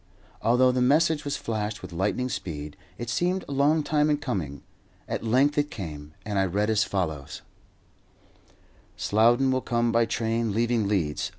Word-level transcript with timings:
Although 0.41 0.71
the 0.71 0.81
message 0.81 1.23
was 1.23 1.37
flashed 1.37 1.83
with 1.83 1.93
lightning 1.93 2.27
speed, 2.27 2.75
it 2.97 3.07
seemed 3.07 3.45
a 3.47 3.51
long 3.51 3.83
time 3.83 4.09
in 4.09 4.17
coming. 4.17 4.63
At 5.07 5.23
length 5.23 5.59
it 5.59 5.69
came, 5.69 6.15
and 6.25 6.39
I 6.39 6.45
read 6.45 6.71
as 6.71 6.83
follows: 6.83 7.43
"_Slowden 8.97 9.51
will 9.51 9.61
come 9.61 9.91
by 9.91 10.05
train 10.05 10.53
leaving 10.55 10.87
Leeds 10.87 11.25
11. 11.29 11.29